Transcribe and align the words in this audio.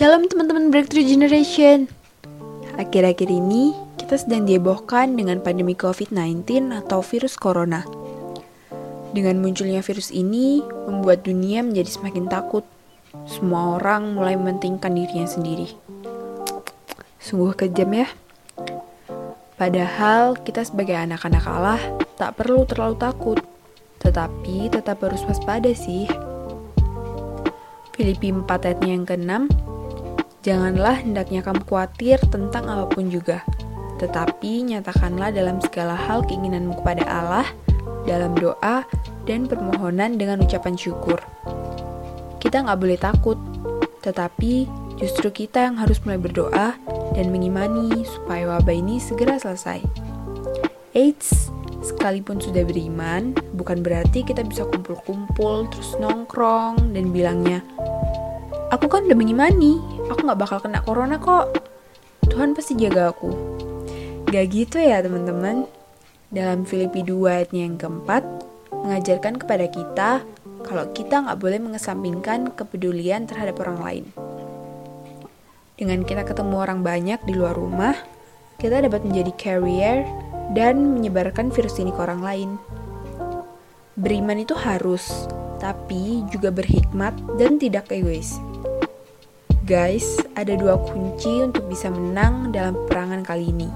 Shalom 0.00 0.32
teman-teman 0.32 0.72
Breakthrough 0.72 1.04
Generation. 1.04 1.84
Akhir-akhir 2.80 3.28
ini 3.28 3.76
kita 4.00 4.16
sedang 4.16 4.48
dihebohkan 4.48 5.12
dengan 5.12 5.44
pandemi 5.44 5.76
COVID-19 5.76 6.72
atau 6.72 7.04
virus 7.04 7.36
corona. 7.36 7.84
Dengan 9.12 9.44
munculnya 9.44 9.84
virus 9.84 10.08
ini 10.08 10.64
membuat 10.88 11.20
dunia 11.20 11.60
menjadi 11.60 12.00
semakin 12.00 12.32
takut. 12.32 12.64
Semua 13.28 13.76
orang 13.76 14.16
mulai 14.16 14.40
mementingkan 14.40 14.96
dirinya 14.96 15.28
sendiri. 15.28 15.68
Sungguh 17.20 17.52
kejam 17.52 17.92
ya. 17.92 18.08
Padahal 19.60 20.40
kita 20.40 20.64
sebagai 20.64 20.96
anak-anak 20.96 21.44
Allah 21.44 21.80
tak 22.16 22.40
perlu 22.40 22.64
terlalu 22.64 22.96
takut, 22.96 23.36
tetapi 24.00 24.72
tetap 24.72 25.04
harus 25.04 25.20
waspada 25.28 25.68
sih. 25.76 26.08
Filipi 27.92 28.32
4 28.32 28.48
ayatnya 28.48 28.96
yang 28.96 29.04
ke-6 29.04 29.68
Janganlah 30.40 31.04
hendaknya 31.04 31.44
kamu 31.44 31.68
khawatir 31.68 32.16
tentang 32.32 32.64
apa 32.64 32.88
pun 32.88 33.12
juga, 33.12 33.44
tetapi 34.00 34.72
nyatakanlah 34.72 35.36
dalam 35.36 35.60
segala 35.60 35.92
hal 35.92 36.24
keinginanmu 36.24 36.80
kepada 36.80 37.04
Allah, 37.04 37.44
dalam 38.08 38.32
doa 38.32 38.88
dan 39.28 39.44
permohonan 39.44 40.16
dengan 40.16 40.40
ucapan 40.40 40.80
syukur. 40.80 41.20
Kita 42.40 42.64
nggak 42.64 42.80
boleh 42.80 42.96
takut, 42.96 43.36
tetapi 44.00 44.64
justru 44.96 45.28
kita 45.28 45.68
yang 45.68 45.76
harus 45.76 46.00
mulai 46.08 46.16
berdoa 46.16 46.72
dan 47.12 47.26
mengimani 47.28 48.08
supaya 48.08 48.56
wabah 48.56 48.72
ini 48.72 48.96
segera 48.96 49.36
selesai. 49.36 49.84
Eits, 50.96 51.52
sekalipun 51.84 52.40
sudah 52.40 52.64
beriman, 52.64 53.36
bukan 53.52 53.84
berarti 53.84 54.24
kita 54.24 54.40
bisa 54.48 54.64
kumpul-kumpul, 54.64 55.68
terus 55.68 56.00
nongkrong, 56.00 56.96
dan 56.96 57.12
bilangnya, 57.12 57.60
Aku 58.70 58.86
kan 58.86 59.02
udah 59.02 59.18
mengimani, 59.18 59.82
aku 60.10 60.26
gak 60.26 60.40
bakal 60.42 60.58
kena 60.58 60.82
corona 60.82 61.16
kok. 61.22 61.54
Tuhan 62.26 62.58
pasti 62.58 62.74
jaga 62.74 63.14
aku. 63.14 63.30
Gak 64.26 64.46
gitu 64.50 64.82
ya 64.82 64.98
teman-teman. 64.98 65.70
Dalam 66.30 66.62
Filipi 66.62 67.02
2 67.02 67.26
ayatnya 67.26 67.66
yang 67.66 67.74
keempat, 67.74 68.22
mengajarkan 68.70 69.34
kepada 69.38 69.66
kita 69.66 70.10
kalau 70.62 70.84
kita 70.94 71.26
nggak 71.26 71.40
boleh 71.40 71.58
mengesampingkan 71.58 72.54
kepedulian 72.54 73.26
terhadap 73.26 73.58
orang 73.66 73.78
lain. 73.80 74.04
Dengan 75.74 76.04
kita 76.04 76.28
ketemu 76.28 76.60
orang 76.60 76.84
banyak 76.84 77.18
di 77.24 77.32
luar 77.34 77.56
rumah, 77.56 77.96
kita 78.60 78.84
dapat 78.84 79.00
menjadi 79.02 79.32
carrier 79.40 80.04
dan 80.52 81.00
menyebarkan 81.00 81.48
virus 81.48 81.80
ini 81.80 81.90
ke 81.90 82.00
orang 82.04 82.20
lain. 82.20 82.50
Beriman 83.96 84.44
itu 84.44 84.52
harus, 84.52 85.26
tapi 85.56 86.22
juga 86.28 86.52
berhikmat 86.52 87.16
dan 87.40 87.56
tidak 87.56 87.88
egois. 87.88 88.36
Guys, 89.70 90.18
ada 90.34 90.58
dua 90.58 90.82
kunci 90.82 91.46
untuk 91.46 91.70
bisa 91.70 91.94
menang 91.94 92.50
dalam 92.50 92.74
peperangan 92.74 93.22
kali 93.22 93.54
ini, 93.54 93.70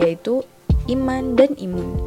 yaitu 0.00 0.40
iman 0.88 1.36
dan 1.36 1.52
imun. 1.60 2.00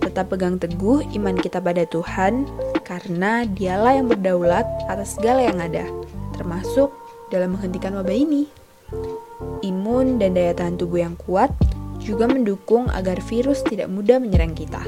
Tetap 0.00 0.32
pegang 0.32 0.56
teguh 0.56 1.04
iman 1.20 1.36
kita 1.36 1.60
pada 1.60 1.84
Tuhan, 1.84 2.48
karena 2.80 3.44
dialah 3.44 4.00
yang 4.00 4.08
berdaulat 4.08 4.64
atas 4.88 5.20
segala 5.20 5.52
yang 5.52 5.60
ada, 5.60 5.84
termasuk 6.32 6.88
dalam 7.28 7.52
menghentikan 7.52 7.92
wabah 7.92 8.16
ini. 8.16 8.48
Imun 9.60 10.16
dan 10.16 10.32
daya 10.32 10.56
tahan 10.56 10.80
tubuh 10.80 11.04
yang 11.04 11.20
kuat 11.28 11.52
juga 12.00 12.24
mendukung 12.24 12.88
agar 12.96 13.20
virus 13.20 13.60
tidak 13.68 13.92
mudah 13.92 14.16
menyerang 14.16 14.56
kita. 14.56 14.80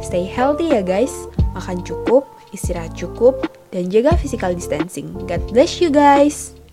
Stay 0.00 0.24
healthy 0.24 0.72
ya 0.72 0.80
guys, 0.80 1.12
makan 1.52 1.84
cukup, 1.84 2.24
istirahat 2.56 2.96
cukup, 2.96 3.44
dan 3.76 3.92
jaga 3.92 4.16
physical 4.16 4.56
distancing. 4.56 5.12
God 5.28 5.44
bless 5.52 5.84
you 5.84 5.92
guys! 5.92 6.63